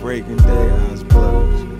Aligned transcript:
Breaking 0.00 0.36
day 0.38 0.70
eyes 0.70 1.02
blows. 1.04 1.78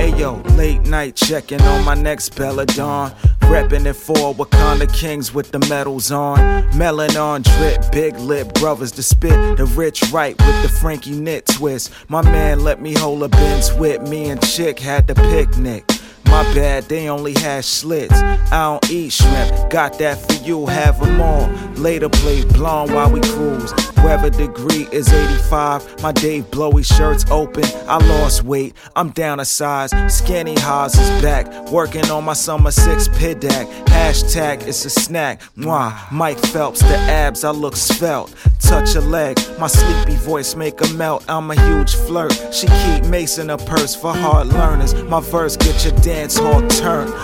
Hey 0.00 0.16
yo, 0.16 0.36
late 0.56 0.82
night 0.82 1.16
checking 1.16 1.60
on 1.62 1.84
my 1.84 1.94
next 1.94 2.36
Belladon. 2.36 3.12
Reppin' 3.40 3.86
it 3.86 3.94
for 3.94 4.34
Wakanda 4.34 4.92
Kings 4.92 5.32
with 5.32 5.50
the 5.52 5.58
medals 5.70 6.12
on. 6.12 6.38
Melanon 6.72 7.42
drip, 7.42 7.90
big 7.90 8.16
lip 8.18 8.52
brothers 8.54 8.92
to 8.92 9.02
spit. 9.02 9.56
The 9.56 9.64
rich 9.64 10.04
right 10.12 10.36
with 10.38 10.62
the 10.62 10.68
Frankie 10.68 11.18
knit 11.18 11.46
twist. 11.46 11.90
My 12.08 12.22
man 12.22 12.60
let 12.60 12.82
me 12.82 12.92
hold 12.92 13.22
a 13.22 13.28
Benz 13.28 13.72
with 13.72 14.02
me 14.08 14.28
and 14.28 14.42
Chick 14.42 14.78
had 14.78 15.06
the 15.06 15.14
picnic. 15.14 15.84
My 16.26 16.42
bad, 16.54 16.84
they 16.84 17.08
only 17.08 17.32
had 17.32 17.64
slits. 17.64 18.12
I 18.12 18.50
don't 18.50 18.90
eat 18.90 19.14
shrimp, 19.14 19.70
got 19.70 19.98
that 19.98 20.18
for 20.18 20.44
you, 20.44 20.66
have 20.66 21.00
them 21.00 21.20
all. 21.20 21.48
Later 21.76 22.10
play 22.10 22.44
blonde 22.44 22.92
while 22.92 23.10
we 23.10 23.20
cruise. 23.20 23.72
Weather 24.04 24.30
degree 24.30 24.86
is 24.92 25.12
85. 25.12 26.02
My 26.02 26.12
Dave 26.12 26.50
Blowy 26.50 26.82
shirt's 26.82 27.24
open. 27.30 27.64
I 27.86 27.98
lost 28.06 28.44
weight, 28.44 28.74
I'm 28.96 29.10
down 29.10 29.40
a 29.40 29.44
size. 29.44 29.92
Skinny 30.12 30.54
Haas 30.54 30.98
is 30.98 31.22
back, 31.22 31.70
working 31.70 32.10
on 32.10 32.24
my 32.24 32.32
summer 32.32 32.70
six 32.70 33.08
pidak. 33.08 33.66
Hashtag 33.86 34.66
it's 34.66 34.84
a 34.84 34.90
snack. 34.90 35.42
Mwah, 35.56 36.10
Mike 36.12 36.38
Phelps, 36.38 36.80
the 36.80 36.96
abs, 36.96 37.44
I 37.44 37.50
look 37.50 37.76
svelte. 37.76 38.34
Touch 38.60 38.94
a 38.94 39.00
leg, 39.00 39.38
my 39.58 39.66
sleepy 39.66 40.16
voice 40.16 40.54
make 40.54 40.80
a 40.80 40.88
melt. 40.94 41.24
I'm 41.28 41.50
a 41.50 41.60
huge 41.66 41.94
flirt. 41.94 42.32
She 42.52 42.66
keep 42.66 43.04
Mason 43.06 43.50
a 43.50 43.58
purse 43.58 43.94
for 43.94 44.12
hard 44.14 44.48
learners. 44.48 44.94
My 45.04 45.20
verse 45.20 45.56
get 45.56 45.84
your 45.84 45.96
dance 46.00 46.38
hall 46.38 46.66
turned. 46.68 47.14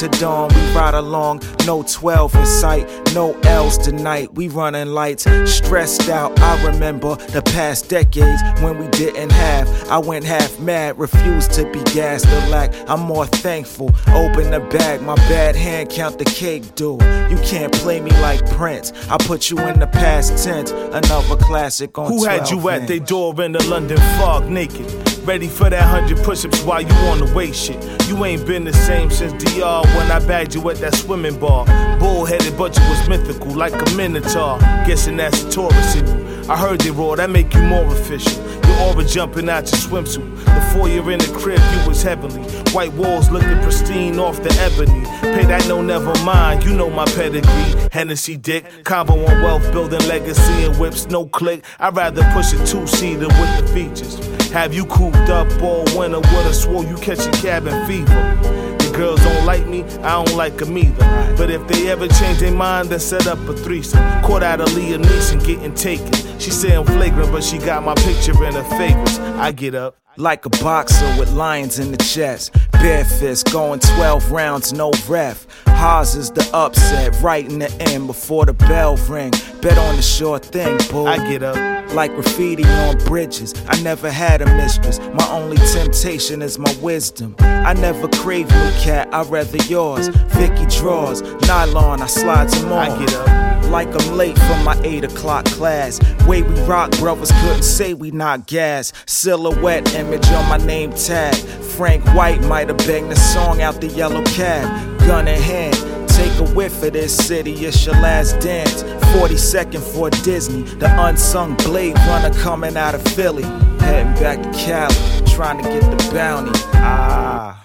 To 0.00 0.08
dawn, 0.08 0.48
we 0.52 0.74
ride 0.74 0.94
along. 0.94 1.40
No 1.66 1.84
12 1.84 2.34
in 2.34 2.46
sight, 2.46 3.14
no 3.14 3.32
L's 3.44 3.78
tonight. 3.78 4.34
We 4.34 4.48
running 4.48 4.88
lights, 4.88 5.24
stressed 5.44 6.08
out. 6.08 6.38
I 6.40 6.66
remember 6.66 7.14
the 7.14 7.42
past 7.42 7.88
decades 7.88 8.42
when 8.60 8.76
we 8.78 8.88
didn't 8.88 9.30
have. 9.30 9.68
I 9.88 9.98
went 9.98 10.24
half 10.24 10.58
mad, 10.58 10.98
refused 10.98 11.52
to 11.52 11.70
be 11.70 11.80
gassed 11.92 12.26
or 12.26 12.48
lack. 12.50 12.74
I'm 12.90 13.00
more 13.00 13.24
thankful. 13.26 13.90
Open 14.08 14.50
the 14.50 14.60
bag, 14.70 15.00
my 15.00 15.14
bad 15.14 15.54
hand 15.54 15.90
count 15.90 16.18
the 16.18 16.24
cake, 16.24 16.74
dude. 16.74 17.00
You 17.30 17.38
can't 17.44 17.72
play 17.72 18.00
me 18.00 18.10
like 18.20 18.44
Prince. 18.50 18.92
I 19.08 19.16
put 19.18 19.48
you 19.48 19.58
in 19.60 19.78
the 19.78 19.86
past 19.86 20.44
tense. 20.44 20.72
Another 20.72 21.36
classic 21.36 21.96
on 21.98 22.08
Who 22.10 22.24
had 22.24 22.50
you 22.50 22.60
12 22.60 22.82
at 22.82 22.88
they 22.88 22.96
inch. 22.96 23.08
door 23.08 23.40
in 23.42 23.52
the 23.52 23.62
London 23.68 23.98
fog 24.18 24.48
naked? 24.50 24.86
Ready 25.24 25.48
for 25.48 25.70
that 25.70 25.82
hundred 25.82 26.18
push-ups 26.22 26.60
while 26.64 26.82
you 26.82 26.94
on 27.08 27.18
the 27.18 27.32
weight 27.34 27.56
shit. 27.56 27.82
You 28.08 28.22
ain't 28.26 28.46
been 28.46 28.64
the 28.64 28.74
same 28.74 29.08
since 29.10 29.32
DR 29.32 29.82
when 29.96 30.10
I 30.10 30.18
bagged 30.26 30.54
you 30.54 30.68
at 30.68 30.76
that 30.78 30.94
swimming 30.94 31.40
bar. 31.40 31.64
Bullheaded, 31.98 32.58
but 32.58 32.76
you 32.76 32.82
was 32.90 33.08
mythical 33.08 33.50
like 33.52 33.72
a 33.72 33.90
minotaur. 33.96 34.58
Guessing 34.86 35.16
that's 35.16 35.42
a 35.42 35.50
Taurus 35.50 35.96
in 35.96 36.06
you. 36.06 36.50
I 36.50 36.58
heard 36.58 36.82
they 36.82 36.90
roar, 36.90 37.16
that 37.16 37.30
make 37.30 37.54
you 37.54 37.62
more 37.62 37.86
official. 37.86 38.63
Your 38.74 38.88
aura 38.88 39.04
jumping 39.04 39.48
out 39.48 39.70
your 39.70 39.80
swimsuit. 39.80 40.44
The 40.44 40.60
foyer 40.72 41.10
in 41.10 41.18
the 41.18 41.32
crib, 41.38 41.58
you 41.58 41.88
was 41.88 42.02
heavenly. 42.02 42.42
White 42.72 42.92
walls 42.94 43.30
looking 43.30 43.60
pristine 43.60 44.18
off 44.18 44.42
the 44.42 44.52
ebony. 44.60 45.04
Pay 45.34 45.46
that 45.46 45.66
no, 45.68 45.82
never 45.82 46.14
mind. 46.24 46.64
You 46.64 46.74
know 46.74 46.90
my 46.90 47.04
pedigree. 47.06 47.88
Hennessy 47.92 48.36
dick, 48.36 48.64
combo 48.84 49.14
on 49.14 49.42
wealth, 49.42 49.70
building 49.72 50.06
legacy 50.08 50.64
and 50.64 50.78
whips, 50.78 51.06
no 51.08 51.26
click. 51.26 51.64
I'd 51.78 51.96
rather 51.96 52.22
push 52.32 52.52
a 52.52 52.66
two-seater 52.66 53.28
with 53.28 53.60
the 53.60 53.70
features. 53.72 54.18
Have 54.50 54.72
you 54.72 54.86
cooped 54.86 55.30
up 55.30 55.50
all 55.62 55.84
winter 55.96 56.20
with 56.20 56.46
a 56.46 56.54
swore 56.54 56.84
you 56.84 56.96
catching 56.96 57.32
cabin 57.32 57.86
fever. 57.86 58.73
Girls 58.94 59.20
don't 59.24 59.44
like 59.44 59.66
me, 59.66 59.82
I 59.82 60.24
don't 60.24 60.36
like 60.36 60.56
them 60.56 60.78
either. 60.78 61.34
But 61.36 61.50
if 61.50 61.66
they 61.66 61.90
ever 61.90 62.06
change 62.06 62.38
their 62.38 62.54
mind, 62.54 62.90
then 62.90 63.00
set 63.00 63.26
up 63.26 63.38
a 63.48 63.52
threesome. 63.52 63.98
Caught 64.22 64.44
out 64.44 64.60
of 64.60 64.68
Liam 64.68 65.02
Neeson 65.02 65.44
getting 65.44 65.74
taken. 65.74 66.12
She 66.38 66.50
say 66.50 66.76
I'm 66.76 66.84
flagrant, 66.84 67.32
but 67.32 67.42
she 67.42 67.58
got 67.58 67.82
my 67.82 67.94
picture 67.96 68.32
in 68.44 68.54
her 68.54 68.78
favorites. 68.78 69.18
I 69.18 69.50
get 69.50 69.74
up. 69.74 69.98
Like 70.16 70.46
a 70.46 70.50
boxer 70.50 71.06
with 71.18 71.32
lions 71.32 71.80
in 71.80 71.90
the 71.90 71.96
chest. 71.96 72.54
Bare 72.84 73.06
fist 73.06 73.50
going 73.50 73.80
12 73.80 74.30
rounds, 74.30 74.74
no 74.74 74.92
ref. 75.08 75.46
Haas 75.66 76.14
is 76.14 76.30
the 76.30 76.46
upset, 76.52 77.18
right 77.22 77.50
in 77.50 77.58
the 77.58 77.72
end 77.80 78.06
before 78.06 78.44
the 78.44 78.52
bell 78.52 78.98
ring. 79.08 79.30
Bet 79.62 79.78
on 79.78 79.96
the 79.96 80.02
sure 80.02 80.38
thing, 80.38 80.76
boo. 80.90 81.06
I 81.06 81.16
get 81.26 81.42
up. 81.42 81.56
Like 81.94 82.14
graffiti 82.14 82.62
on 82.62 82.98
bridges. 83.06 83.54
I 83.68 83.80
never 83.80 84.10
had 84.10 84.42
a 84.42 84.46
mistress. 84.56 84.98
My 85.14 85.26
only 85.30 85.56
temptation 85.72 86.42
is 86.42 86.58
my 86.58 86.76
wisdom. 86.82 87.34
I 87.38 87.72
never 87.72 88.06
crave 88.08 88.50
new 88.50 88.70
cat, 88.72 89.08
I 89.14 89.22
rather 89.22 89.62
yours. 89.62 90.08
Vicky 90.08 90.66
draws, 90.66 91.22
nylon, 91.48 92.02
I 92.02 92.06
slide 92.06 92.50
some 92.50 92.68
more. 92.68 92.80
I 92.80 92.98
get 92.98 93.14
up. 93.14 93.44
Like 93.70 93.88
I'm 93.88 94.16
late 94.16 94.38
for 94.38 94.56
my 94.62 94.78
8 94.84 95.04
o'clock 95.04 95.46
class. 95.46 95.98
Way 96.26 96.42
we 96.42 96.54
rock, 96.60 96.90
brothers 96.92 97.32
couldn't 97.32 97.64
say 97.64 97.94
we 97.94 98.10
not 98.10 98.46
gas. 98.46 98.92
Silhouette 99.06 99.94
image 99.94 100.26
on 100.28 100.48
my 100.48 100.58
name 100.58 100.92
tag. 100.92 101.34
Frank 101.34 102.04
White 102.14 102.40
might 102.42 102.68
have 102.68 102.73
banged 102.86 103.10
the 103.10 103.16
song 103.16 103.62
out 103.62 103.80
the 103.80 103.88
yellow 103.88 104.22
cab. 104.24 104.98
Gun 105.00 105.28
in 105.28 105.40
hand. 105.40 105.74
Take 106.08 106.38
a 106.38 106.54
whiff 106.54 106.82
of 106.82 106.92
this 106.92 107.14
city, 107.16 107.52
it's 107.66 107.84
your 107.84 107.96
last 107.96 108.38
dance. 108.38 108.84
42nd 108.84 109.82
for 109.82 110.10
Disney, 110.22 110.62
the 110.62 110.88
unsung 111.04 111.56
Blade 111.56 111.96
Runner 112.06 112.32
coming 112.34 112.76
out 112.76 112.94
of 112.94 113.02
Philly. 113.02 113.42
Heading 113.80 114.14
back 114.22 114.40
to 114.40 114.50
Cali, 114.52 114.94
trying 115.26 115.62
to 115.62 115.68
get 115.68 115.82
the 115.82 116.10
bounty. 116.12 116.52
Ah. 116.74 117.63